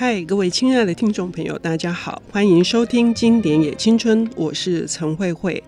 [0.00, 5.62] 嗨，各位亲爱的听众朋友，大家好，欢迎收听《经典也青春》，我是陈慧慧。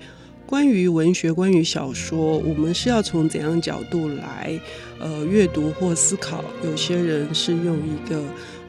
[0.46, 4.58] 关于文学，关于小说，我们是要从怎样角度来
[4.98, 6.42] 呃阅读或思考？
[6.64, 8.24] 有些人是用一个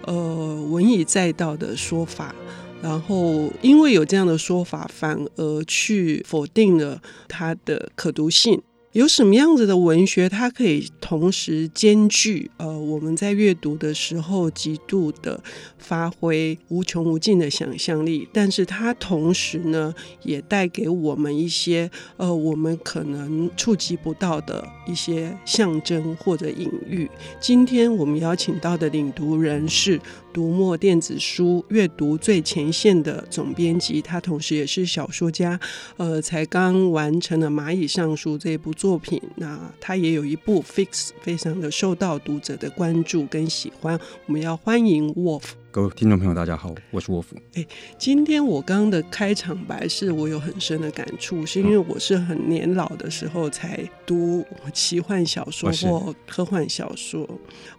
[0.06, 2.36] 呃文以载道的说法，
[2.82, 8.62] 然后因为有这样的说法，反而去否定了它的可读性。
[8.94, 15.44] 有什么样子的文学，它可以同时兼具呃我们在阅读的时候极度的
[15.80, 27.10] 发挥无穷无尽的想象力，但是它同时呢也带给我们一些呃我们可能触及不到的一些象征或者隐喻。
[27.40, 30.00] 今天我们邀请到的领读人是
[30.34, 35.60] 读墨电子书阅读最前线的总编辑，他同时也是小说家，
[35.98, 39.22] 呃，才刚完成了《蚂蚁上书》这部作品。
[39.36, 40.88] 那他也有一部《Fix》，
[41.22, 44.00] 非常的受到读者的关注跟喜欢。
[44.26, 45.63] 我们要欢迎 Wolf。
[45.74, 47.36] 各位听众朋友，大家好，我是沃夫。
[47.56, 47.66] 哎，
[47.98, 57.28] 今天我刚刚的开场白是我有很深的感触，是因为我是很年老的时候才读奇幻小说或科幻小说。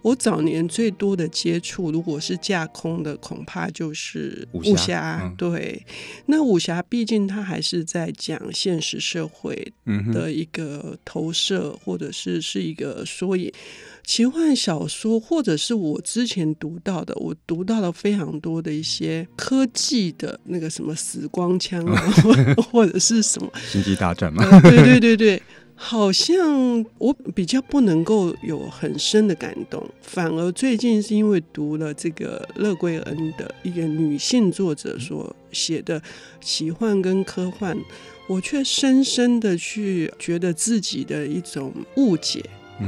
[0.01, 5.33] 我早年最多的接触，如果是架空的，恐怕就是武侠。
[5.37, 5.81] 对，
[6.25, 9.71] 那武侠毕竟它还是在讲现实社会
[10.13, 13.49] 的一个投射，或者是是一个缩影。
[14.05, 24.61] 奇幻小说，或者是我之前读到的，我读到了非常多的一些科技的那个什么死光枪啊，或或者是什么星际大战嘛、呃？
[24.61, 25.41] 对对对对，
[25.73, 36.01] 好像我比较不能够有很深的感动，反而最近是因为读了这个乐桂恩的一个女性作者所写的
[36.39, 37.75] 奇幻跟科幻，
[38.27, 42.43] 我却深深的去觉得自己的一种误解。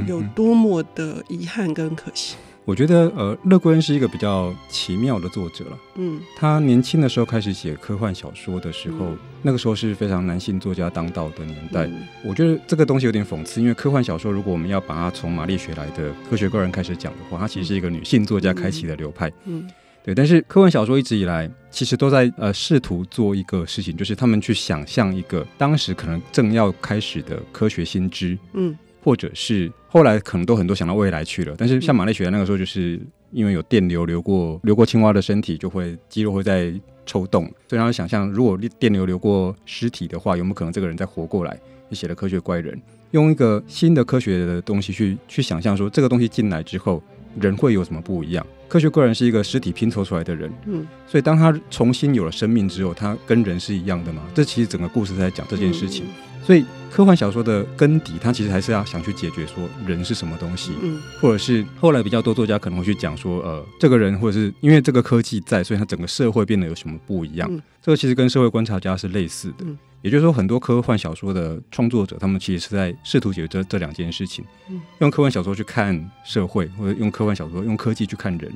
[0.06, 2.36] 有多么的遗憾跟可惜？
[2.64, 5.78] 我觉得，呃，勒桂恩是一个比较奇妙的作者了。
[5.94, 11.86] 嗯，他年轻的时候开始写科幻小说的时候，嗯、那个时候是非常男性作家当道的年代。
[11.86, 19.30] 嗯、我觉得这个东西有点讽刺，因为科幻小说如果我们要把它从玛丽学来的科学怪人开始讲的话，它其实是一个女性作家开启的流派。
[19.46, 19.70] 嗯，嗯
[20.04, 20.14] 对。
[20.14, 28.38] 但是科幻小说一直以来其实都在呃试图做一个事情，就是他们去想象一个当时可能正要开始的科学新知。
[28.52, 28.76] 嗯。
[29.08, 33.00] 或者是后来可能都很多想到未来去了，但是像玛丽学那个时候，就是
[33.32, 36.70] 因为有电流流过流过青蛙的身体，就会肌肉会在
[37.06, 41.58] 抽动，所以让他想象，如果电流流过尸体的话，有没有可能这个人再活过来？
[41.88, 42.78] 就写了科学怪人，
[43.12, 47.02] 用一个新的科学的东西去去想象说，这个东西进来之后，
[47.40, 48.46] 人会有什么不一样？
[48.68, 54.20] 科学怪人是一个尸体拼凑出来的人，嗯，所以当他重新有了生命之后，他跟人是一样的吗？
[54.34, 56.04] 这其实整个故事在讲这件事情。
[56.42, 67.46] 所以科幻小说的根底，它其实还是要想去解决说人是什么东西，嗯，或者是后来比较多作家可能会去讲说，呃，这个人或者是因为这个科技在，所以他整个社会变得有什么不一样？
[67.52, 78.50] 嗯，这个其实跟社会观察家是类似的，嗯，也就是说，很多科幻小说的创作者，他们其实是在试图解决这这两件事情，嗯，用科幻小说去看社会，或者用科幻小说用科技去看人。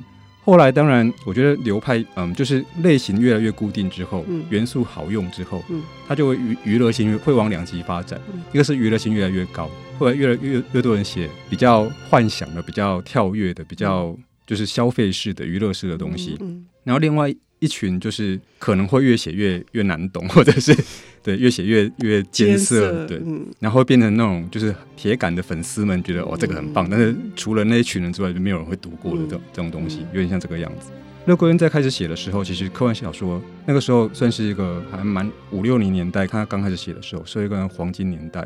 [0.45, 8.19] 后来，当然，我觉得流派，嗯，就是类型越来越固定之后，嗯、元素好用之后，嗯，它就会娱娱乐性会往两极发展。
[8.33, 14.13] 嗯、一个是娱乐性越来越高，后来越来越越多人写比较幻想的、比较跳跃的、比较
[14.45, 16.35] 就是消费式的娱乐式的东西。
[16.41, 20.75] 嗯嗯、然后另外一群就是可能会越写越越难懂， 或者是。
[21.23, 30.91] 对，越写越越艰涩，对，嗯、然后变成那种就是铁杆的粉丝们觉得哦，这个很棒，嗯、但是除了那一群人之外，就没有人会读过的这种、嗯、这种东西，有点像这个样子。
[31.25, 38.45] 勒桂恩在开始写的时候，其实科幻小说那个时候算是一个还蛮五六零年代，看他刚开始写的时候是一个黄金年代、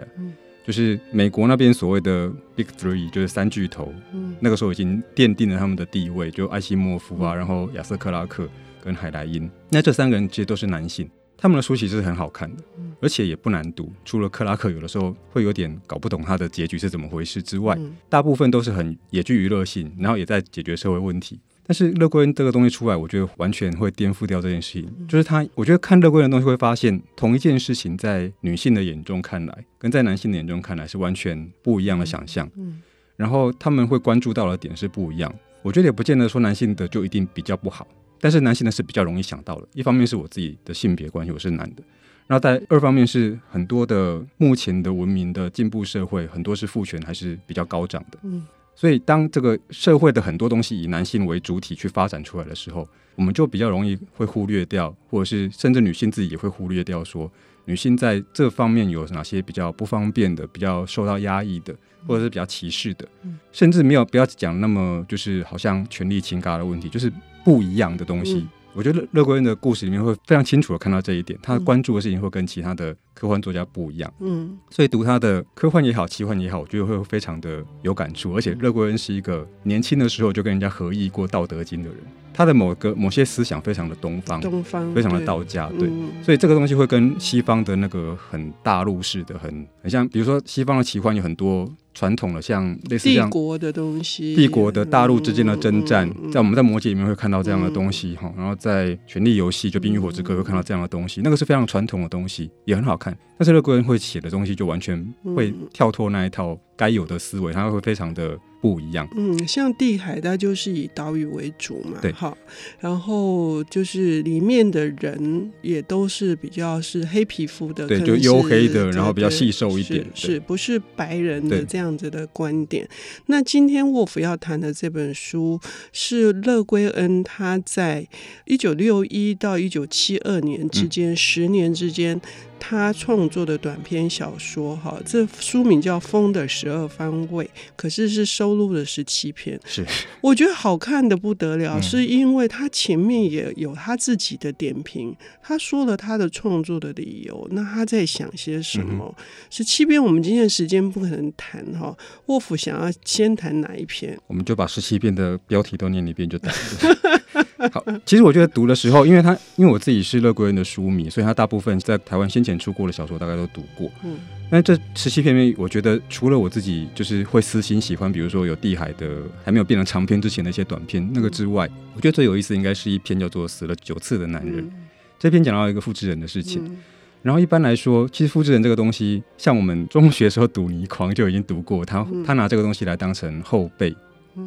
[0.68, 8.50] 就是美国那边所谓的 Big Three，就是三巨头，嗯、那个时候已经奠定了他们的地位，就艾西莫夫啊，嗯、然后亚瑟克拉克
[8.84, 11.10] 跟海莱因，那这三个人其实都是男性。
[11.38, 12.64] 他们的书其实是很好看的，
[13.00, 13.94] 而且也不难读。
[14.04, 17.78] 除了克拉克有的时候会有点搞不懂他的结局是怎么回事之外，
[18.10, 21.40] 大部分都是很也具娱乐性，然后也在解决社会问题。
[21.68, 25.08] 但是勒桂恩这个东西出来，我觉得完全会颠覆掉这件事情。
[25.08, 32.50] 就是他，我觉得看勒桂恩的东西会发现，同一件事情在女性的眼中看来，跟在男性的眼中看来是完全不一样的想象。
[32.56, 32.82] 嗯
[33.18, 35.34] 然后他们会关注到的点是不一样。
[35.64, 37.88] 我觉得也不见得说男性的就一定比较不好。
[38.22, 41.84] 但是男性的是比较容易想到的，一方面是我自己的性别关系，我是男的，
[42.28, 48.46] 然后在二方面是很多的目前的文明的进步社会，很多是父权还是比较高涨的，嗯，
[48.78, 57.30] 所以当这个社会的很多东西以男性为主体去发展出来的时候，我们就比较容易会忽略掉，或者是甚至女性自己也会忽略掉，说
[57.66, 61.76] 女性在这方面有哪些比较不方便的，比较受到压抑的。
[62.08, 63.06] 或者是比较歧视的，
[63.52, 67.12] 甚至没有不要讲那么就是好像权力倾轧的问题，就是
[67.44, 68.36] 不一样的东西。
[68.36, 74.14] 嗯我觉得乐归恩的故事里面会非常清楚的看到这一点，他关注的事情会跟其他的科幻作家不一样。
[74.20, 78.36] 嗯，所以读他的科幻也好，奇幻也好，我觉得会非常的有感触。
[78.36, 81.98] 而且乐归恩是一个年轻的时候就跟人家合译过《道德经》的人，
[82.32, 85.90] 他的某个某些思想非常的东方，东方非常的道家，对，
[86.22, 91.68] 所以这个东西会跟西方的那个很大陆式的，很很像，比如说西方的奇幻有很多。
[91.98, 103.18] 传统的像类似像帝国的东西，帝国的大陆之间的征战，在我们在魔戒里面会看到这样的东西哈，然后在权力游戏就冰与火之歌会看到这样的东西，那个是非常传统的东西，也很好看。
[103.38, 108.38] 但是乐归恩会写的东西就完全会跳脱那一套该有的思维，他会非常的。
[108.60, 112.36] 不一样，嗯，像地海，它就是以岛屿为主嘛，对，好，
[112.80, 122.90] 然后就是里面的人也都是比较是黑皮肤的，对，就黝黑的，然后比较细瘦一点，是，是不是白人的这样子的观点？
[123.28, 125.60] 那今天沃夫要谈的这本书
[125.94, 128.08] 是乐归恩，他在
[128.46, 132.20] 一九六一到一九七二年之间，嗯、十年之间。
[132.60, 137.46] 他创作的短篇小说，哈，这书名叫《风的十二方位》，
[137.76, 139.60] 可是是收录了十七篇。
[139.66, 139.86] 是，
[140.22, 149.16] 我觉得好看的不得了，嗯、是因为他前面也有他自己的点评，他说了他的创作的理由，那他在想些什么？
[149.50, 151.96] 十七、嗯、篇我们今天时间不可能谈哈，
[152.26, 154.18] 沃夫想要先谈哪一篇？
[154.28, 157.18] 我们就把十七篇的标题都念一遍就得了。
[157.74, 163.90] 好，其实我觉得读的时候，因为他因为我自己是乐归人的书迷，所以他大部分在台湾先前出过的小说大概都读过。
[164.04, 164.18] 嗯，
[164.52, 174.64] 那这十七篇里面，我觉得除了我自己就是会私心喜欢，比如说有地海的还没有变成长篇之前的一些短篇那个之外，我觉得最有意思应该是一篇叫做《死了九次的男人》。
[174.68, 174.72] 嗯、
[175.18, 176.64] 这篇讲到一个复制人的事情。
[176.64, 176.78] 嗯、
[177.24, 183.96] 然后一般来说，其实复制人这个东西，像我们中学时候读倪匡就已经读过，他他拿这个东西来当成后辈，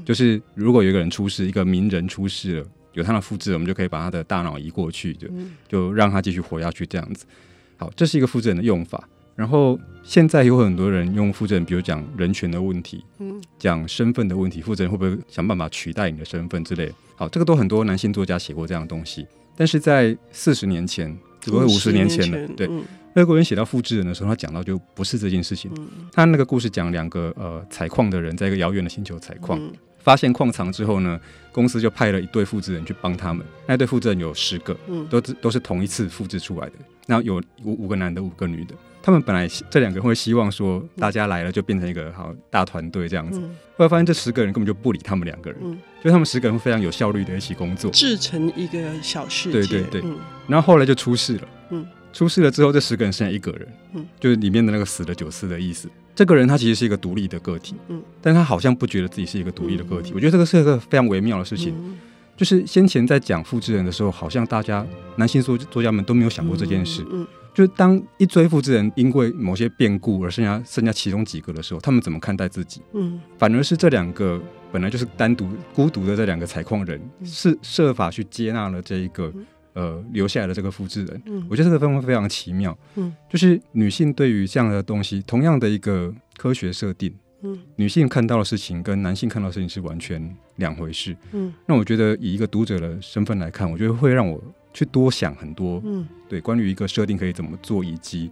[0.05, 2.67] 就是如果有一个人出事，一个名人出事了。
[2.93, 5.29] 有他的复制，我们就可以把他的大脑移过去，就
[5.69, 7.25] 就让他继续活下去，这样子。
[7.77, 9.09] 好，这是一个复制人的用法。
[9.37, 13.03] 然后现在有很多人用复制人，比如讲人权的问题，
[13.59, 16.95] 讲身份的问题，复制人会不会想办法取代你的身份之类的？
[17.17, 19.27] 好，这个都很多男性作家写过这样的东西。
[19.57, 22.49] 但是在四十年前，只不过五十年前了。
[22.55, 22.69] 对，
[23.15, 25.71] 外国人写到复制人的时候，他讲到就不是这件事情。
[26.13, 29.59] 他那个故事讲两个呃采矿的人在一个遥远的星球采矿。
[30.11, 31.21] 发现矿藏之后呢，
[31.53, 33.47] 公司就派了一对复制人去帮他们。
[33.65, 36.73] 那对复制人有十个，嗯，都都是同一次复制出来的。
[37.07, 38.75] 然后有五五个男的，五个女的。
[39.01, 43.41] 他们本来这两个人会希望说，大家来了就变成一个好大团队这样子。
[43.77, 49.61] 后来发现这十个人根本就不理他们两个人，嗯，就他们十个人会非常有效率的一起工作，制成一个小世界。
[49.61, 50.11] 对对对，
[50.49, 55.89] 然后后来就出事了，嗯，出事了之后，这十个人剩下一个人，嗯，就是里面的那个死了九次的意思。
[56.21, 60.13] 这个人他其实是一个独立的个体，嗯，但他好像不觉得自己是一个独立的个体。
[60.15, 61.75] 我觉得这个是一个非常微妙的事情，
[62.37, 64.87] 就是先前在讲复制人的时候，好像大家
[65.17, 67.03] 男性作作家们都没有想过这件事。
[67.11, 72.83] 嗯，就是当一堆复制人因为某些变故而剩下剩下其中几个的时候，他们怎么看待自己？
[72.93, 74.39] 嗯，反而是这两个
[74.71, 79.33] 本来就是单独孤独的这两个采矿人，是设法去接纳了这一个。
[79.73, 98.31] 呃，留下来的这个复制人，嗯，我觉得这个方法非常奇妙，嗯，就是女性对于这样的东西，同样的一个科学设定，嗯，女性看到的事情跟男性看到的事情是完全两回事，嗯，那我觉得以一个读者的身份来看，我觉得会让我去多想很多，嗯，对，关于一个设定可以怎么做，以及。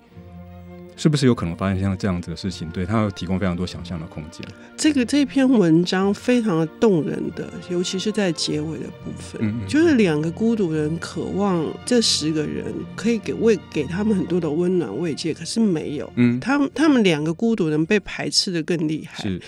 [0.99, 2.69] 是不是有可能发生像这样子的事情？
[2.71, 4.45] 对，他有提供非常多想象的空间。
[4.77, 16.13] 这个这篇文章非常的动人的，尤其是在结尾的部分，嗯嗯，就是两个孤独人渴望这十个人可以给为给他们很多的温暖慰藉，可是没有。
[16.17, 19.23] 嗯，他们他们两个孤独人被排斥的更厉害。
[19.23, 19.41] 是，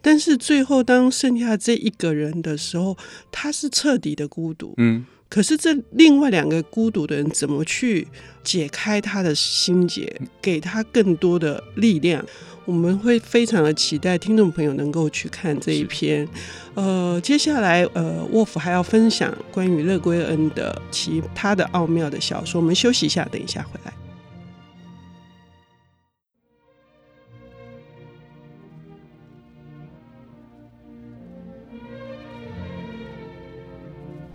[0.00, 2.96] 但是最后当剩下这一个人的时候，
[3.30, 4.72] 他是彻底的孤独。
[4.78, 5.04] 嗯。
[5.34, 8.06] 可是这另外两个孤独的人怎么去
[8.44, 12.24] 解开他的心结，给他更多的力量？
[12.64, 16.28] 我们会非常的期待听众朋友能够去看这一篇。
[16.74, 22.60] 呃，接下来呃，沃夫还要分享关于乐归恩的其他的奥妙的小说。
[22.60, 23.93] 我们休息一下，等一下回来。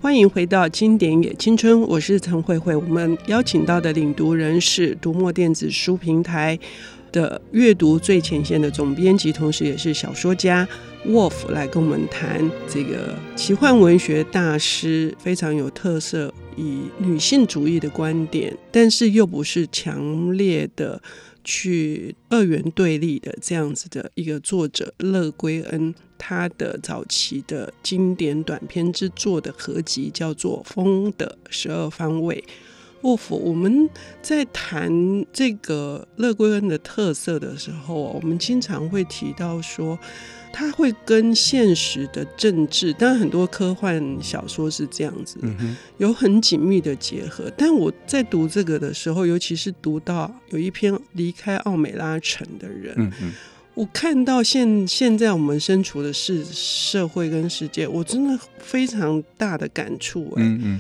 [0.02, 2.74] 欢迎回到经典也青春，我是陈慧慧。
[2.74, 6.58] 我们邀请到的领读人是读墨电子书平台
[7.12, 10.66] 的阅读最前线的总编辑，同时也是小说家
[11.06, 21.02] Wolf，，来跟我们谈这个奇幻文学大师，非常有特色，以女性主义的观点，但是又不是强烈的。
[21.52, 32.44] 去二元对立的这样子的一个作者乐归恩，他的早期的经典短篇之作的合集叫做《风的十二方位》。
[33.02, 33.90] 沃夫，我们
[34.22, 34.92] 在谈
[35.32, 39.98] 这个乐归恩的特色的时候，我们经常会提到说，
[40.52, 45.40] 他会跟现实的政治，当然很多科幻小说是这样子，
[45.98, 47.52] 有很紧密的结合。
[47.58, 53.12] 但我在读这个的时候，尤其是读到有一篇离开奥美拉城的人，
[53.76, 60.34] 我看到现现在我们身处的是社会跟世界，我真的非常大的感触。
[60.36, 60.80] 哎。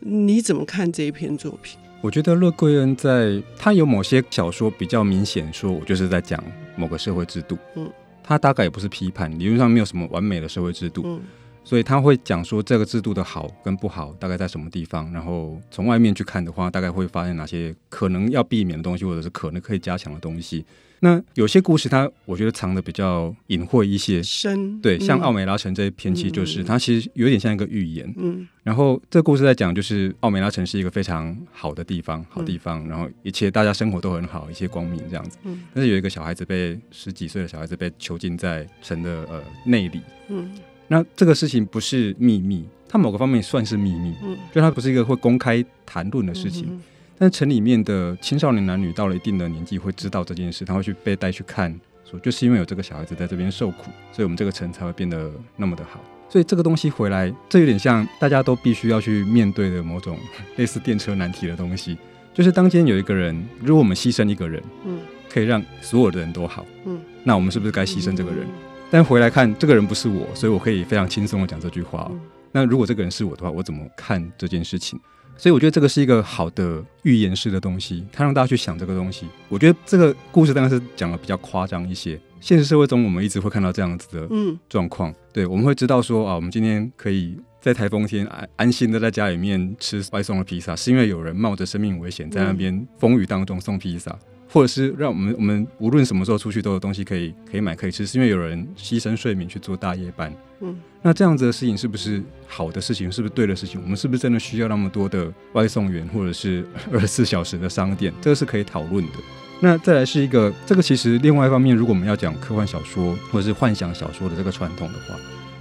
[0.00, 1.78] 你怎么看这一篇作品？
[2.00, 6.42] 我觉得乐贵恩在他有某些小说比较明显，说我就是在讲
[6.74, 7.58] 某个社会制度。
[7.76, 7.90] 嗯，
[8.22, 11.02] 他大概也不是批判，理论上没有什么完美的社会制度。
[11.04, 11.20] 嗯，
[11.62, 20.64] 所以他会讲说这个制度的好跟不好大概在什么地方，然后从外面去看的话，大概会发现哪些可能要避免的东西，或者是可能可以加强的东西。
[21.02, 28.12] 那有些故事，它我觉得藏的比较隐晦一些，深对，像奥美拉城这一篇，其实就是、嗯、它其实有点像一个寓言。
[28.18, 35.38] 嗯，然后这个故事在讲，就是奥美拉城是一个非常好的地方，好地方，嗯、然后一切大家生活都很好，一切光明这样子。
[35.44, 40.02] 嗯，但是有一个小孩子被十几岁的小孩子被囚禁在城的呃内里。
[40.28, 40.50] 嗯，
[40.92, 44.12] 那这个事情不是秘密，它某个方面算是秘密。
[44.24, 46.80] 嗯，就它不是一个会公开谈论的事情。
[47.16, 51.72] 但城里面的青少年男女到了一定的年纪会知道这件事，他会去被带去看，
[52.04, 56.00] 说就是因为有这个小孩子在这边受苦，所以我们这个城才会变得那么的好。
[56.28, 60.18] 所以这个东西回来，这有点像大家都必须要去面对的某种
[60.56, 61.96] 类似电车难题的东西，
[62.34, 68.46] 就是当今有一个人，如果我们牺牲一个人，嗯，可以让所有的人都好，嗯，那我们是不是该牺牲这个人？
[68.90, 72.10] 但回来看，这个人不是我，所以我可以非常轻松的讲这句话。
[72.50, 74.98] 那如果这个人是我的话，我怎么看这件事情？
[75.36, 79.26] 所以我觉得这个是一个好的预言式的东西，它让大家去想这个东西。
[79.48, 82.20] 我觉得这个故事当然是讲的比较夸张一些。
[82.40, 84.28] 现实社会中，我们一直会看到这样子的
[84.68, 85.10] 状况。
[85.10, 94.18] 嗯、对，我们会知道说啊，我们今天可以在台风天安安心的在家里面吃外送的披萨，是因为有人冒着生命危险在那边风雨当中送披萨。
[94.52, 100.34] 或者是让我们我们无论什么时候出去都有东西可以可以买可以吃，是因为有人牺牲睡眠去做大夜班。
[100.60, 103.10] 嗯，那这样子的事情是不是好的事情？
[103.10, 103.80] 是不是对的事情？
[103.80, 108.12] 我们是不是真的需要那么多的外送员或者是二十四小时的商店？
[108.20, 109.12] 这个是可以讨论的。
[109.60, 115.14] 那再来是一个这个其实另外一方面，如果我们要讲科幻小说或者是幻想小说的这个传统的话，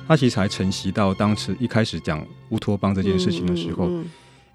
[0.08, 3.86] 它其实还承袭到当时一开始讲乌托邦这件事情的时候。
[3.86, 4.06] 嗯嗯嗯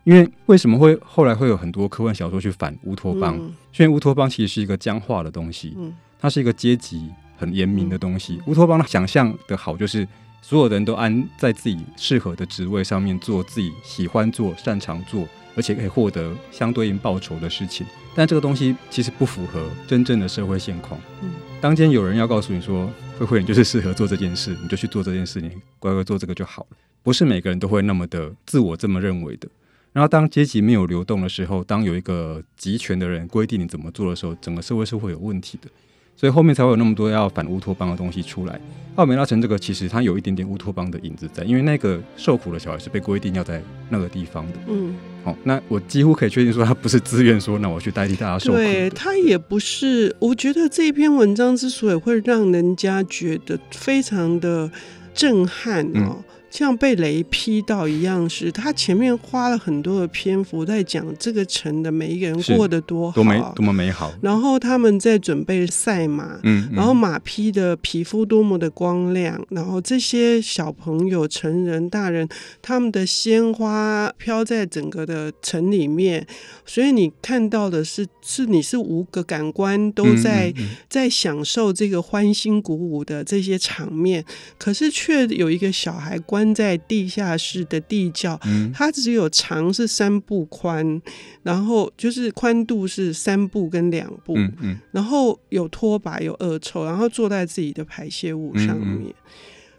[0.05, 3.37] 因为为什么会后来会有很多科幻小说去反乌托邦？
[3.39, 8.37] 嗯、因为乌托邦其实是一个僵化的东西，嗯、它是一个阶级很严明的东西。
[8.37, 10.07] 嗯、乌托邦的想象的好，就是
[10.43, 17.87] 所有人都安在自己适合的职位上面做自己喜欢做、擅长做，而且可以获得相对应报酬的事情。
[18.15, 21.01] 但这个东西其实不符合真正的社会现况。
[21.23, 21.33] 嗯、
[21.63, 29.49] 当今有人要告诉你说：“慧慧，你就是适合做这件事，你就去做这件事，你乖乖做这个就好了。”不是每个人都会那么的自我这么认为的。
[29.95, 35.71] 然后，当阶级没有流动的时候，当有一个集权的人规定你怎么做的时候，整个社会是会有问题的。
[36.17, 38.61] 所以后面才会有那么多要反乌托邦的东西出来。
[38.97, 44.53] 奥美拉城这个其实它有一点点乌托邦的影子在，因为那个受苦的小孩是被规定要在那个地方的。
[44.67, 48.59] 嗯，好、哦，那我几乎可以确定说他不是自愿说，那我去代替大家受苦。
[48.59, 50.15] 对，他也不是。
[50.19, 54.69] 我觉得这篇文章之所以会让人家觉得非常的
[55.15, 56.19] 震撼哦。
[56.19, 56.25] 嗯
[56.55, 64.15] 像被雷劈到一样，是他前面花了很多的篇幅在讲这个城的每一个人过得多好，多美多么美好。
[64.23, 72.29] 然后他们在准备赛马，嗯，嗯，然后马匹的皮肤多么的光亮，然后这些小朋友、成人、大人，
[72.63, 76.25] 他们的鲜花飘在整个的城里面，
[76.65, 84.25] 所以你看到的是，是你是五个感官都在嗯嗯嗯在享受这个欢欣鼓舞的这些场面，
[84.57, 86.55] 可是却有一个小孩关。
[86.55, 88.41] 在地下室的地窖，
[88.73, 91.03] 它只有长是三步宽，
[91.43, 99.13] 然后就是宽度是三步跟两步，嗯嗯、然后有拖把有恶臭，然后坐在自己的排泄物上面。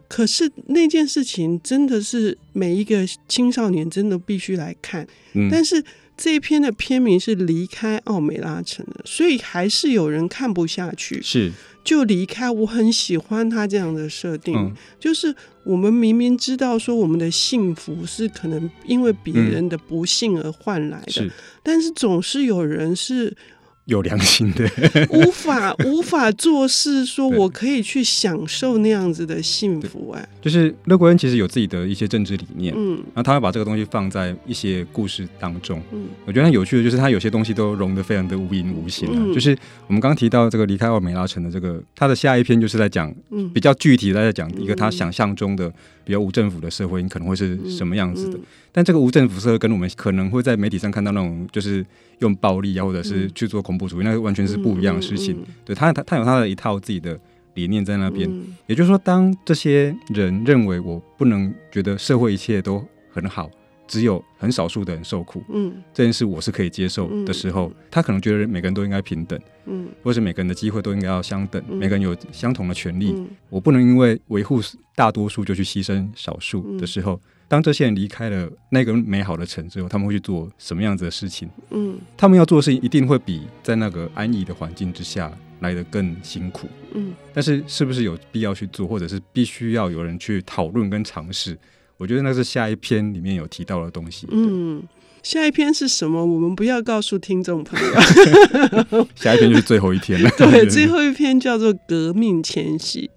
[0.08, 5.84] 可是那件事情真的是每一个青少年真的必须来看，嗯、但是
[6.18, 11.22] 这一篇的片名是离开奥美拉城的，所以还是有人看不下去。
[11.22, 11.52] 是。
[11.86, 23.38] 就离开，我很喜欢他这样的设定，嗯、就是我们明明知道说我们的幸福是可能因为别人的不幸而换来的，嗯、是，但是总是有人是
[23.86, 24.70] 有良心的，
[25.10, 30.28] 无法无法做事， 说我可以去享受那样子的幸福哎。
[30.42, 39.16] 就是乐归恩其实有自己的一些政治理念，嗯，然后他会把这个东西放在一些故事当中，嗯，我觉得很有趣的就是他有些东西都融得非常的无影无形啊。
[39.18, 45.72] 嗯、就是我们刚刚提到这个离开奥美拉城的这个，他的下一篇就是在讲，嗯，比较具体的在讲一个他想象中的
[46.06, 48.38] 比较无政府的社会你可能会是什么样子的。
[48.38, 51.86] 嗯嗯、但这个无政府社会跟我们可能会在媒体上看到那种就是
[52.20, 53.76] 用暴力啊，或者是去做恐。
[53.78, 55.38] 怖主义，那个完全是不一样的事情。
[55.66, 57.20] 对他，他他有他的一套自己的
[57.56, 58.26] 理念在那边。
[58.32, 62.82] 嗯、也就是说，当这些人认为我不能觉得社会一切都
[63.12, 63.52] 很好，
[63.88, 73.14] 只有很少数的人受苦，嗯，这件事我是可以接受的时候，嗯、他可能觉得每个人都应该平等，嗯，或是每个人的机会都应该要相等，嗯、每个人有相同的权利。
[73.16, 74.60] 嗯、我不能因为维护
[74.96, 77.14] 大多数就去牺牲少数的时候。
[77.14, 81.48] 嗯当这些人离开了那个美好的城之后，他们会去做什么样子的事情？
[81.70, 86.68] 嗯，他们要做的事情一定会比在那个安逸的环境之下来得更辛苦。
[86.96, 91.56] 嗯，但是是不是有必要去做，或者是必须要有人去讨论跟尝试？
[91.98, 94.28] 我觉得那是下一篇里面有提到的东西。
[94.32, 94.84] 嗯，
[95.24, 96.26] 下一篇是什么？
[96.26, 99.08] 我们不要告诉听众朋友。
[99.16, 100.30] 下一篇就是最后一篇了。
[100.38, 103.10] 对，最后一篇叫做《革命前夕》。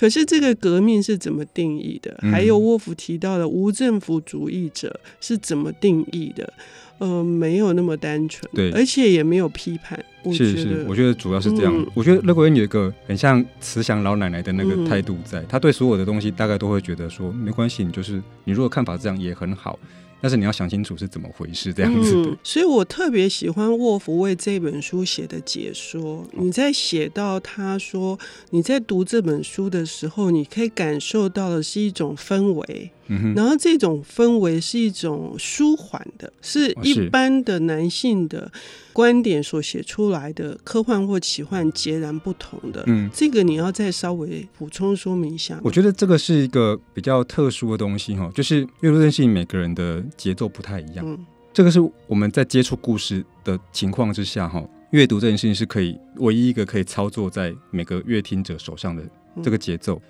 [0.00, 2.18] 可是这个革命是怎么定义的？
[2.22, 6.50] 还有沃夫提到的无政府主义者是怎么定义的？
[6.96, 10.02] 呃，没有那么单纯，对，而且也没有批判。
[10.32, 11.74] 是是，我觉得主要是这样。
[11.76, 19.78] 嗯、我觉得乐归恩有一个很像慈祥老奶奶的那个态度在，他、嗯、对所有的东西大概都会觉得说没关系，你就是你如果看法这样也很好。
[20.20, 22.30] 但是你要想清楚是怎么回事，这样子的。
[22.30, 26.26] 嗯，所以我特别喜欢沃夫为这本书写的解说。
[26.32, 28.18] 你在写到他说，
[28.50, 32.90] 你在读这本书的时候，你可以感受到的是一种氛围。
[33.34, 38.50] 然后这种氛围是一种舒缓的，是一般的男性的
[38.92, 42.84] 观点所写出来的科幻或奇幻截然不同的。
[42.86, 45.60] 嗯，这个你要再稍微补充说明一下。
[45.64, 51.04] 我觉得这个是一个比较特殊的东西哈，就是阅读这件事情每个人的节奏不太一样。
[51.04, 51.18] 嗯，
[51.52, 59.02] 这个是我们在接触故事的情况之下哈，阅读这件事情是可以唯一一个可以操作在每个阅听者手上的
[59.42, 60.00] 这个节奏。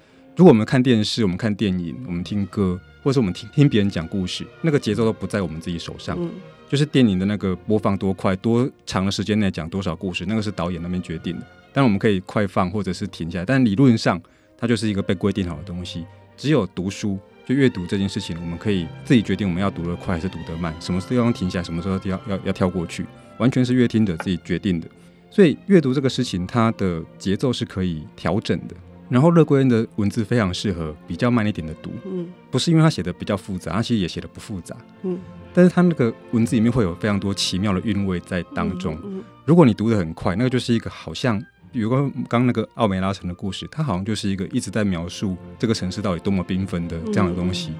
[0.40, 2.80] 如果我们看电视，我们看电影，我们听歌。
[3.02, 6.30] 或者是我们听听别人讲故事，那个节奏都不在我们自己手上，嗯、
[6.66, 11.42] 就是电影的那个播放多快、多长的时间内讲多少故事，那个是导演那边决定的。
[11.74, 14.18] 当然我们可以快放或者是停下来，但理论上
[14.56, 16.06] 它就是一个被规定好的东西。
[16.38, 23.04] 只有读书，就阅读这件事情，我们可以自己决定我们要读得快还是读得慢，什么时候要停下来，什么时候要要要跳过去，
[23.36, 24.88] 完全是阅听者自己决定的。
[25.30, 28.74] 所以阅读这个事情，它的节奏是可以调整的。
[29.10, 35.18] 然后乐归恩的文字非常适合比较慢一点的读，嗯，不是因为他写的比较复杂，他其实也写的不复杂，嗯，
[35.52, 38.96] 但是他那个文字里面会有非常多奇妙的韵味在当中。
[39.44, 41.38] 如果你读的很快，那个就是一个好像，
[41.72, 47.72] 比如刚刚那个奥梅拉城的故事，它好像就是一个一直在描述这个城市到底多么缤纷的这样的东西。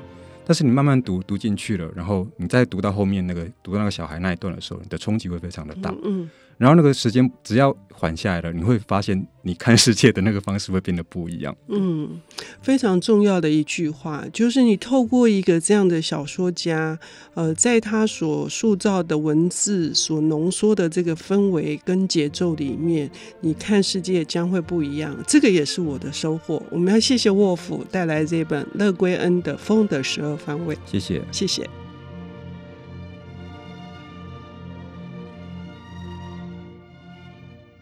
[0.44, 6.28] 但是你慢慢读读进去了，然后你再读到后面那个读到那个小孩那一段的时候，你的冲击会非常的大，嗯。
[6.60, 11.56] 然后那个时间只要缓下来了，你会发现你看世界的那个方式会变得不一样。
[11.68, 12.20] 嗯，
[12.60, 16.98] 非常重要的一句话就是，你透过一个这样的小说家，
[17.32, 25.16] 呃，在他所塑造的文字所浓缩的这个氛围跟节奏里面，你看世界将会不一样。
[25.26, 26.62] 这个也是我的收获。
[26.70, 30.76] 我们要谢谢沃夫带来这本乐归恩的《风的十二方位》。
[30.84, 31.79] 谢谢，谢谢。